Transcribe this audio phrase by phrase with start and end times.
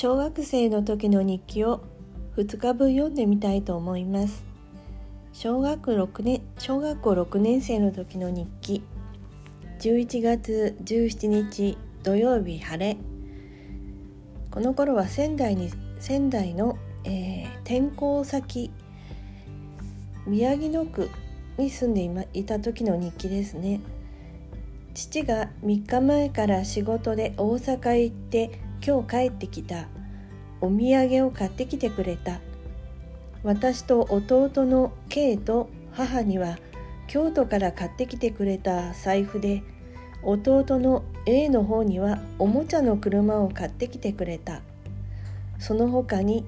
[0.00, 1.80] 小学生の時の日記を
[2.36, 4.44] 2日分読んでみたいと思います。
[5.32, 8.84] 小学6年小学校6年生の時の日記。
[9.80, 12.96] 11月17日土曜日晴れ。
[14.52, 18.70] この頃は仙台に仙台の、えー、転校先
[20.28, 21.10] 宮城野区
[21.56, 23.80] に住んでい,、ま、いた時の日記ですね。
[24.94, 29.88] 父が3日前から仕事で大阪へ行って今日帰ってきた
[30.60, 32.40] お土産を買ってきてくれた。
[33.44, 36.58] 私と弟の K と母には
[37.06, 39.62] 京都から買ってきてくれた財布で
[40.22, 44.62] 弟の A の方にはおもちゃの車を買ってきてくれた。
[45.58, 46.44] その他に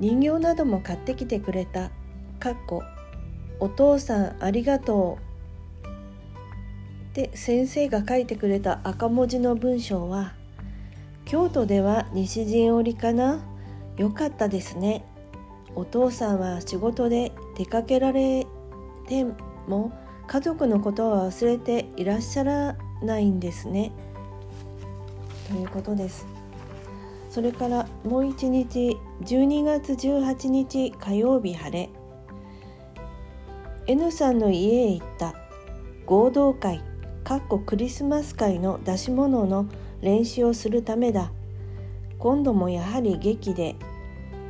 [0.00, 1.90] 人形なども買ってきてくれた。
[2.38, 2.82] かっこ
[3.60, 5.18] お父さんありがと
[7.12, 7.14] う。
[7.14, 10.34] で先生が書いてくれた赤文字の文章は
[11.32, 13.42] 京都では西陣織かな？
[13.96, 15.02] よかったですね。
[15.74, 18.46] お父さんは仕事で出かけられ
[19.08, 19.24] て
[19.66, 19.92] も
[20.26, 23.92] 家族のことは忘れていらっしゃらないんですね。
[25.48, 26.26] ということです。
[27.30, 31.88] それからもう一日12月18日火曜日晴れ。
[33.86, 35.34] N さんの家へ行った
[36.04, 36.82] 合同会
[37.24, 39.64] かっこクリスマス会の出し物の
[40.02, 41.32] 練習をするためだ。
[42.18, 43.76] 今度もやはり劇で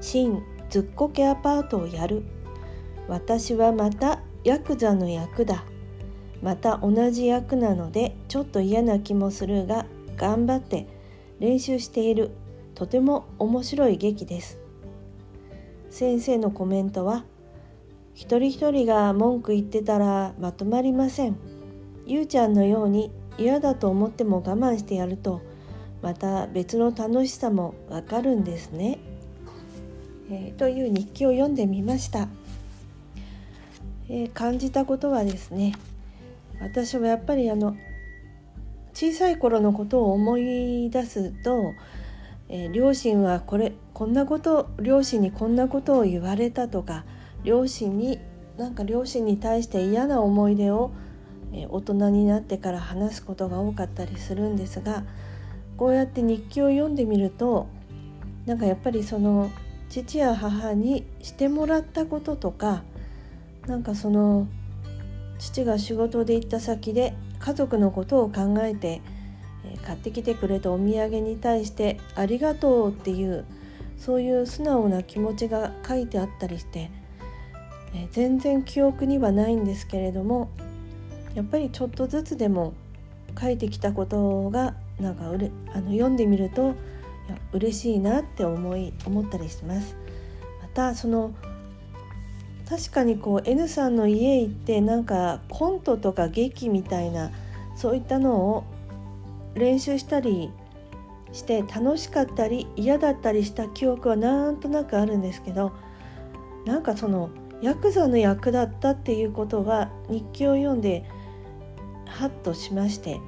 [0.00, 2.24] 新ずっこけアパートをやる。
[3.06, 5.64] 私はまたヤクザの役だ。
[6.42, 10.86] また同じ役なのでちょっと嫌な気もするが頑張って
[11.38, 12.30] 練習している。
[12.74, 14.58] とても面白い劇です。
[15.90, 17.24] 先生のコメントは
[18.14, 21.36] 一人一人が文句言ってたらまとまりません。
[22.06, 25.42] ゆうちゃんのように嫌だと思っても我慢してやると
[26.02, 28.98] また別の楽しさもわかるんですね、
[30.30, 32.28] えー、という日記を読んでみました、
[34.08, 35.74] えー、感じたことはですね
[36.60, 37.76] 私はやっぱりあの
[38.92, 41.72] 小さい頃のことを思い出すと、
[42.48, 47.04] えー、両親はこれこんなこと両親にこんなことを言われたとか
[47.42, 48.18] 両親に
[48.56, 50.92] なんか両親に対して嫌な思い出を
[51.70, 55.04] 大人になってから話すことが多かったりするんですが
[55.76, 57.68] こうやって日記を読んでみると
[58.46, 59.50] なんかやっぱりその
[59.88, 62.82] 父や母にしてもらったこととか
[63.66, 64.48] なんかその
[65.38, 69.02] 父が仕事で行った先で家族のことを考えて
[69.84, 73.44] 買ってきてくれたお土産に対して「ありがとう」っていう
[73.98, 76.90] そういう素直な気持ちが書いてあったりして
[78.10, 80.50] 全然記憶にはないんですけれども
[81.34, 82.74] やっぱりちょっとずつでも
[83.40, 86.66] 書いてきたことがなんかうれあの読んでみるとい
[87.30, 89.96] や嬉しいなって思い思ったりします。
[90.62, 91.34] またその
[92.68, 97.30] 確かにこう N さんの家行ってなんかコントとか劇みたいな
[97.76, 98.64] そういったのを
[99.54, 100.50] 練習したり
[101.32, 105.72] して楽しかったり嫌だったりした記憶はなんとなくあるんですけど
[106.64, 107.30] なんかその
[107.60, 111.04] ヤクザの役だったっていうことは日記を読んで
[112.14, 113.20] ハッとしまして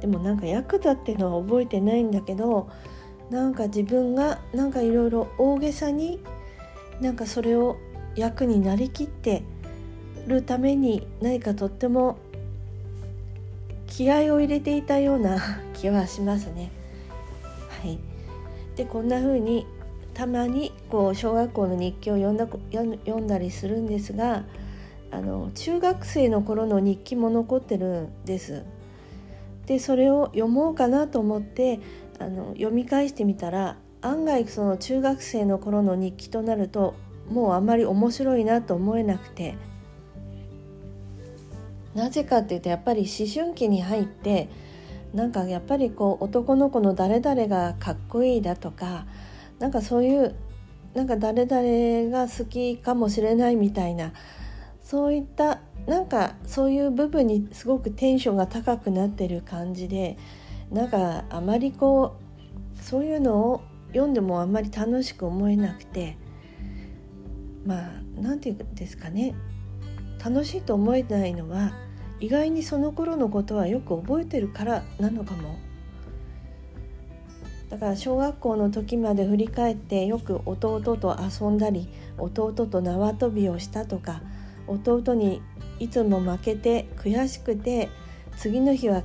[0.00, 2.68] でもなんかヤクザっていうのは覚えてないんだけど
[3.30, 6.20] なんか自分がなんかいろいろ大げさに
[7.00, 7.76] なんかそれを
[8.16, 9.42] 役になりきって
[10.26, 12.18] るために何かとっても
[13.86, 15.38] 気合を入れていたような
[15.74, 16.70] 気はしますね。
[17.82, 17.98] はい、
[18.76, 19.66] でこんな風に
[20.12, 24.44] たまにこう小学校の日記を読んだ読んだりするんですが
[25.10, 28.64] あの中学生の頃の日記も残ってるんです。
[29.66, 31.80] でそれを読もうかなと思って
[32.18, 36.94] あの読み返してみたら案外その中学生の頃の日記となると
[37.30, 39.54] もうあんまり面白いなと思えなくて
[41.94, 44.48] なぜかっていうとやっぱり思春期に入って
[45.14, 49.06] なんかやっぱりこう男の子の誰々がかっこいいだとか
[49.58, 50.34] なんかそういう
[50.94, 54.12] なんか誰々が好きかもしれないみたいな
[54.90, 60.18] そういったなんかそういう部分にすごくテンションが高くなってる感じで
[60.72, 62.16] なんかあまりこ
[62.76, 66.16] うそういうのを読んでもあんまり楽しく思えなくて
[67.64, 69.36] まあ何て言うんですかね。
[70.22, 71.70] 楽しいと思えないのは
[72.18, 75.56] 意外にその頃のことはよく覚えてるからなのかも。
[77.68, 81.88] だから小学校の時まで振り返ってよく弟と遊んだり
[82.18, 84.20] 弟と縄跳びをしたとか
[84.70, 85.42] 弟に
[85.78, 87.88] いつも負けて悔しくて
[88.36, 89.02] 次の日は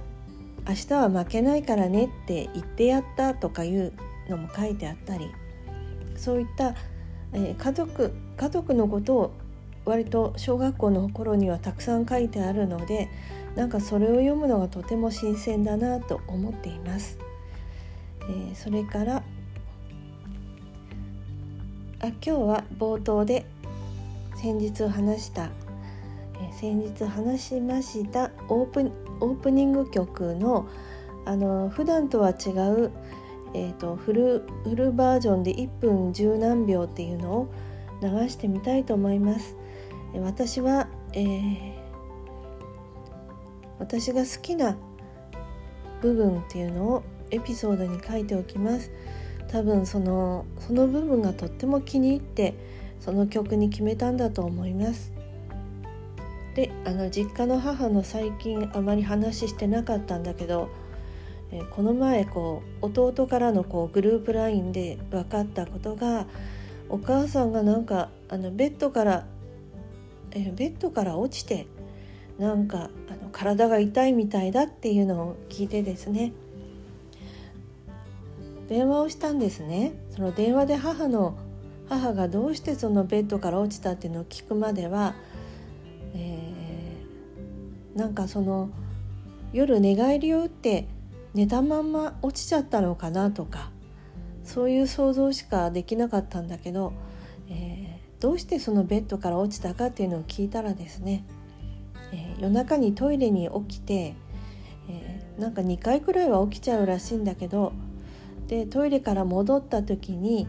[0.67, 3.93] 明日は負けないからねって言ってやったとかいう
[4.29, 5.31] のも書いてあったり
[6.15, 6.75] そういった、
[7.33, 9.33] えー、家族家族のことを
[9.85, 13.09] 割と小学校の頃にはたくさん書いてあるので
[13.55, 17.17] なんかそれを読むのがとても新鮮だなと思っています。
[18.21, 19.23] えー、それから
[22.01, 23.45] あ今日は冒頭で
[24.45, 25.49] 先日話した、
[26.39, 30.69] え、先日話しましたオープオープニング曲の
[31.25, 32.91] あの普段とは違う、
[33.55, 37.53] えーと、フルフルバージョンで1分10何秒っていうのを
[38.03, 39.55] 流してみたいと思います。
[40.13, 41.73] 私は、えー、
[43.79, 44.77] 私が好きな
[46.03, 48.91] 部分っていうのをエピソードに書いておきます
[49.47, 52.74] 多分そのその部分がとっても気に入って
[53.05, 55.13] その曲に決めたんだと思います。
[56.55, 60.69] であの実家の母の最近あまり話してなかったんだけど、
[61.51, 66.25] えこの前こう弟からのこうグループ LINE で分かったことが
[66.89, 69.27] お母さんがなんかあのベッドから、
[70.31, 71.67] えベッドから落ちて
[72.39, 76.33] なんかあの体が痛いみたいだっていうのを聞いてですね。
[78.67, 79.93] 電話をしたんですね。
[80.09, 81.37] その電話で母の
[81.89, 85.15] 母がどうしてそのベッドから落ちたっていうのを聞くまでは、
[86.13, 88.69] えー、なんかその
[89.53, 90.87] 夜寝返りを打って
[91.33, 93.69] 寝たまんま落ちちゃったのかなとか
[94.43, 96.93] そういう想像しかできなかったんだけど、
[97.49, 101.25] えー、どうしてそのベッドから落ちたかっていうのを聞いたらですね、
[102.11, 104.15] えー、夜中にトイレに起きて、
[104.89, 107.73] えー、なんか2回くらいは起きちゃうらしいんだけど
[108.47, 110.47] でトイレから戻った時に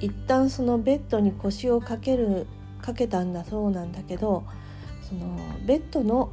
[0.00, 2.46] 一旦そのベッドに腰をかける
[2.82, 4.44] かけたんだそうなんだけど
[5.08, 6.30] そのベッドの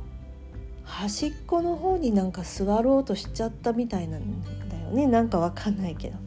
[0.84, 5.08] 端っこの方になんか座ろうとしちゃったみたいなんだよね。
[5.08, 6.18] なんかわかんないけど。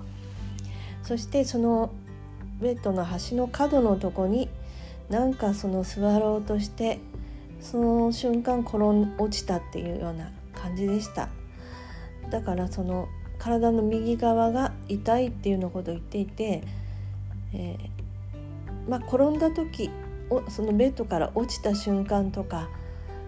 [1.02, 1.90] そしてその
[2.60, 4.48] ベッドの端の角のとこに
[5.10, 6.98] なんかその座ろうとして
[7.60, 11.28] その瞬間転ん落ちたっていうような感じでした。
[12.30, 16.62] だからその体の右側が痛いっていうのことを言っていて、
[17.54, 19.90] えー、まあ、転んだ時
[20.48, 22.68] そのベッドから落ちた瞬間とか、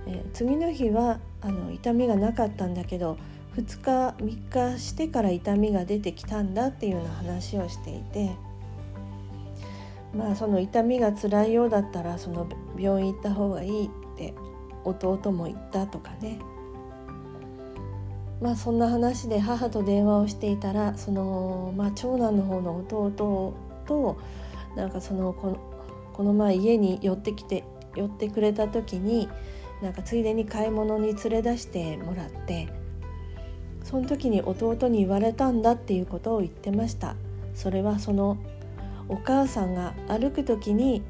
[0.07, 3.17] えー、次の日はあの痛みがなかったんだけど
[3.57, 8.35] 2日3日してから痛みが出てきたんだっていうような話をしていて
[10.15, 14.35] まあその痛みが辛いようだったらその病院行った方がいいって
[14.85, 16.39] 弟も言ったとかね。
[18.41, 23.55] まあそんな話で母と電話をしていたらその、まあ、長男の方の弟
[23.87, 24.19] と
[24.77, 25.57] なんかそのこの
[26.13, 27.65] この前家に寄ってきて
[27.95, 29.29] 寄ってくれた時に
[29.83, 32.69] なんかついでに買い物に連れ出してもらって
[33.85, 37.15] その時に弟に言われたんだっていうことを言ってました。
[37.55, 38.37] それはその
[39.09, 41.03] お母さんが歩く時に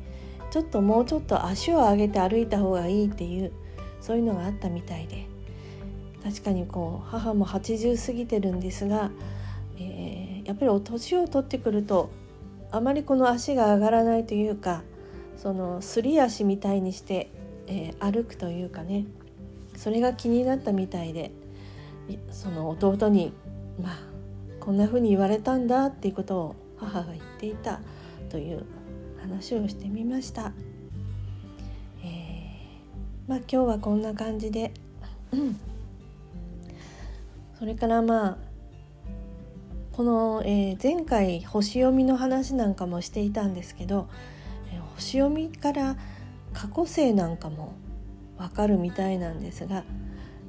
[0.50, 3.52] ちょっともうちょっと足を上げて歩いた方がいいっていう
[4.00, 5.26] そういうのがあったみたいで。
[6.26, 9.12] 確かにこう母も80過ぎてるんですが、
[9.78, 12.11] えー、やっぱりお年を取ってくると
[12.70, 14.82] あまりこの足が上がらないというか
[15.37, 17.30] そのすり足みたいにして、
[17.66, 19.06] えー、歩くというかね
[19.76, 21.30] それが気になったみたいで
[22.30, 23.32] その弟に
[23.80, 23.99] まあ
[24.61, 27.80] こんな風に言われたんだっていうことを母が言っていた
[28.30, 28.64] という
[29.20, 30.52] 話をしてみました。
[32.02, 34.73] えー、まあ今日はこんな感じで、
[35.32, 35.58] う ん
[37.58, 38.38] それからまあ
[39.97, 44.11] この、えー、前回星読みの話なんかもしていたんですけど、
[44.71, 45.97] えー、星読みから
[46.53, 47.73] 過去性なんかも
[48.37, 49.85] わかるみたいなんですが、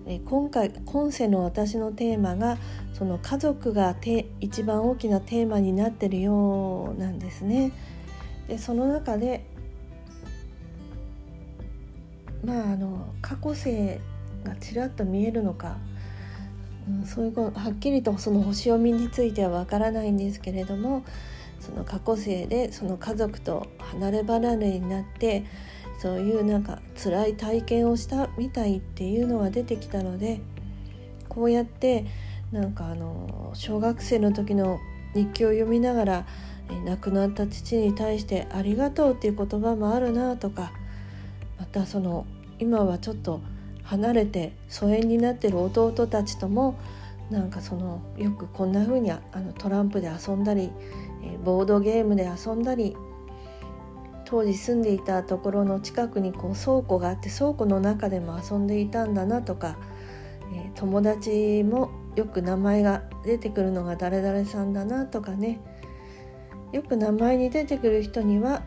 [0.06, 2.58] えー、今回今世の私のテーマが
[2.92, 7.72] その家族がて一番大きなテーマになってるようなんですね。
[8.50, 9.46] でその中で
[12.44, 14.02] まああの過去性
[14.44, 15.78] がちらっと見えるのか
[17.06, 21.04] そういうはっきりとその星読みについてはわからないんですけれども
[21.60, 25.46] その過去生でその家族と離れ離れになって
[26.00, 30.42] そういうなんか辛い体験をしたみたいっていうのが出てきたので
[31.28, 32.06] こうやって
[32.52, 34.80] なんかあの小学生の時の
[35.14, 36.28] 日記を読みながら
[36.86, 40.72] 亡くなった父に対して「ありがとう」っていう言葉もあるなとか
[41.60, 42.26] またその
[42.60, 43.42] 今はちょっと
[43.88, 46.78] 離れて疎遠になってる弟たちとも
[47.30, 50.72] なんかそのよくこんな風にあのトランプで遊んだり、
[51.24, 52.96] えボードゲームで遊んだり
[54.26, 59.78] 当時住んでいたところの近くにこう倉庫があって倉庫の中でも遊んでいたんだなとか、
[60.54, 65.60] え友達もよく名前が出てくるのが誰々さんだなとかね。
[66.74, 68.64] よく名前に出てくる人には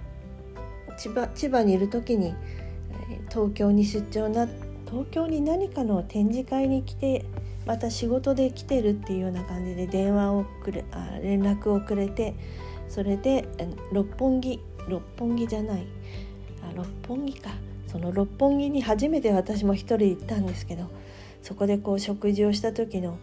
[0.97, 2.35] 千葉千葉にいる時に
[3.29, 7.25] 東京に出張なって東京に何かの展示会に来て
[7.66, 12.35] また仕事で来てるっていうような感じで電話をくれあ連絡をくれて
[12.88, 13.47] それで
[13.92, 15.87] 六本木六本木じゃない。
[16.62, 17.50] あ六本木か。
[17.90, 20.88] その六本木に初めて私も一人行ったんですけど
[21.42, 23.18] そこでこう食事をした時の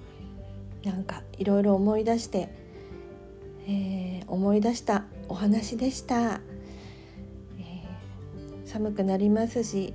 [0.84, 2.50] なんかいろいろ思い出して、
[3.66, 9.94] えー、思い出したお話でした、えー、寒くなりますし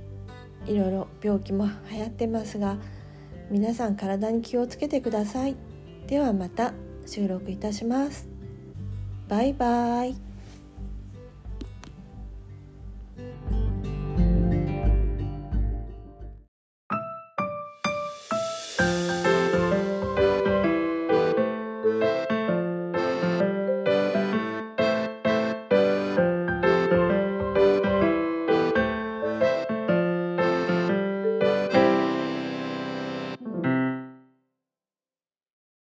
[0.67, 2.77] いろいろ病気も流行ってますが
[3.49, 5.55] 皆さん体に気をつけてください。
[6.07, 6.73] ではまた
[7.05, 8.27] 収録いたします。
[9.27, 10.32] バイバーイ。